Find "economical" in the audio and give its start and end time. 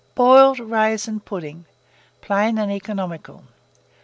2.71-3.43